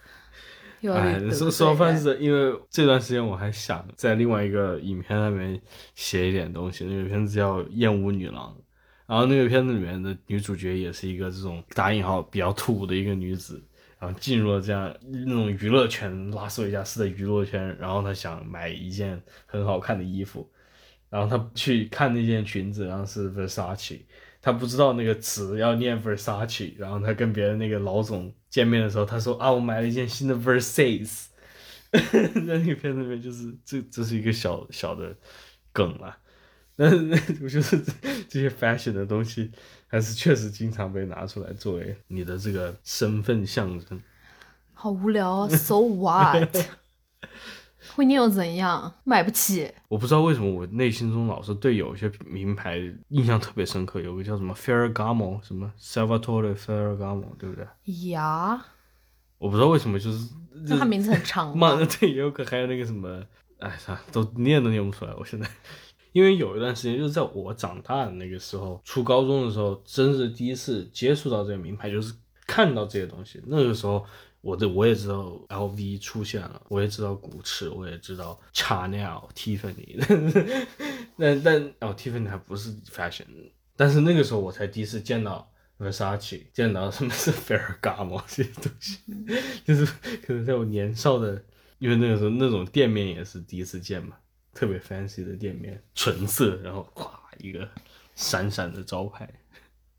[0.91, 5.61] 哎，得说罪说范思哲因为这段时间我还想在另外一个影片上面
[5.95, 8.57] 写一点东西，那个片子叫《厌恶女郎》，
[9.07, 13.63] 然后那个片子里面的女主角也是一个这种打引号比较土的一个女子，
[13.99, 20.51] 然后进入了这样那种娱乐圈，拉斯维加斯的娱乐圈，然后她想买一件很好看的衣服，
[21.11, 24.01] 然后她去看那件裙子，然后是 Versace，
[24.41, 31.27] 她不知道那个词要念 Versace，然后她跟别人那个老总见面的时候，她说啊，我买了一件新的 Versace。
[31.95, 35.17] 在那个片子里面，就是这这是一个小小的
[35.73, 36.19] 梗啊，
[36.79, 36.97] 但是
[37.43, 37.85] 我觉得
[38.29, 39.51] 这些 fashion 的东西，
[39.87, 44.01] 还是确实经常被拿出来作为你的这个身份象征。
[44.73, 46.55] 好无聊啊，So what？
[47.95, 48.93] 会念又怎样？
[49.05, 49.71] 买不起。
[49.89, 57.67] 我不知道为什么我内心中老是对有一些名牌印象特别深刻，有个叫什么 Ferragamo，什么 Salvatore Ferragamo，对不对？
[58.09, 58.65] 呀，
[59.39, 60.29] 我不知道为什么，就是
[60.67, 63.23] 那它名字很长妈吗的，对，也有可还有那个什么，
[63.61, 65.13] 哎，啥都念都念不出来。
[65.19, 65.47] 我现在，
[66.15, 72.15] 因为有一段时间，就是在我长大的那个时候，初高中的时候，真是第一次接触到这些名牌，就是
[72.47, 73.43] 看到这些东西。
[73.47, 74.07] 那个时候，
[74.41, 79.99] 我的我也知道 LV 出现了，我也知道古驰，我也知道 Chanel、Tiffany，
[81.19, 83.25] 但但哦，Tiffany 还不是 fashion，
[83.75, 85.51] 但是那个时候我才第一次见到
[85.81, 89.01] Versace，见到什么是 Ferragamo 这些东西，
[89.67, 89.85] 就是
[90.25, 91.43] 可能在我年少的，
[91.81, 94.15] 因为那个时候那种店面也是第一次见嘛，
[94.55, 97.69] 特别 fancy 的店面，纯色，然后咵一个
[98.15, 99.29] 闪闪的招牌。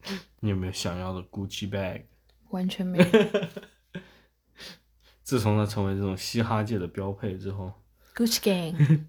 [0.40, 2.04] 你有没有想要的 Gucci bag？
[2.50, 3.06] 完全没有。
[5.24, 7.74] 自从它成为这种嘻哈界的标配之后
[8.16, 9.06] ，Gucci Gang，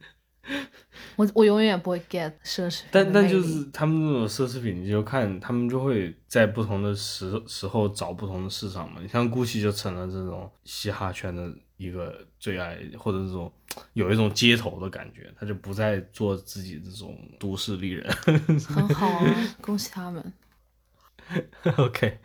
[1.16, 9.03] 我我永远也不会 get 奢侈品但但就是他们那种奢侈品，你就看他们就会在不同的时时候找不同的市场嘛。
[9.03, 13.52] 你像 GUCCI 就成了这种嘻哈圈的一个最爱，或者这种
[13.92, 18.10] 有一种街头的感觉，他就不再做自己这种都市丽人。
[18.66, 20.32] 很好啊， 恭喜他们。
[21.76, 22.18] OK，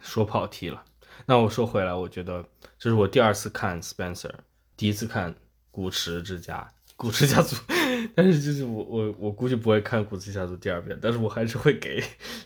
[0.00, 0.84] 说跑题了。
[1.26, 2.44] 那我说回来，我觉得
[2.78, 4.32] 这是我第二次看 Spencer，
[4.76, 5.34] 第一次看
[5.70, 7.56] 古驰之家、古驰家族，
[8.14, 12.02] 但是就是我我我估计不会看古驰家族第二遍，但是我还是会给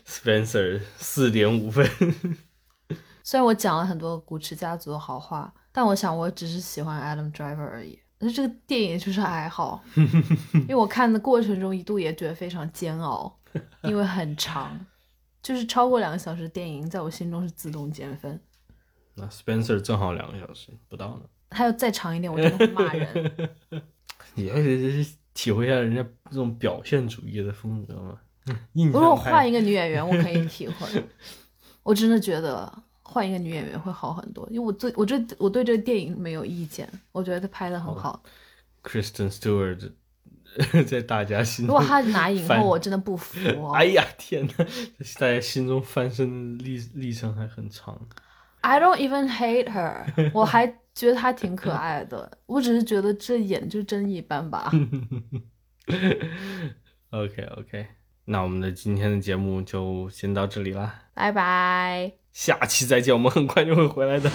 [0.07, 1.87] Spencer 四点五分。
[3.23, 7.97] 虽然我讲了很多古驰家族的好话，但我想我只是喜欢 Adam Driver 而已。
[8.19, 13.33] 那这个电影就是爱好，因为我看的过程中一度也觉得非常煎熬，
[13.81, 14.79] 因为很长，
[15.41, 18.39] 就是超过两个小时的电影，在我心中是自动减分。
[19.15, 23.55] 那 Spencer 正好两个小时不到呢，还有再长一点，我真的会骂人。
[24.35, 24.55] 你要
[25.33, 28.19] 体会一下人家这种表现主义的风格嘛。
[28.73, 31.03] 硬如果换一个女演员，我可以体会。
[31.83, 38.23] 我真的觉得换一个女演员会好很多，因为我对我对我对这个电影没有意见，我觉得他拍的很好。
[38.83, 39.91] Kristen Stewart
[40.87, 43.73] 在大家心中，如果他拿影后，我真的不服 哦。
[43.73, 44.65] 哎呀天哪，
[45.19, 47.99] 大家心中翻身的历历程还很长。
[48.61, 52.39] I don't even hate her， 我还觉得她挺可爱的。
[52.45, 54.71] 我只是觉得这演就真一般吧。
[57.09, 57.87] OK OK，
[58.25, 62.22] 那我们的今天的节目就先到这里啦，拜拜。
[62.33, 64.29] 下期再见，我们很快就会回来的。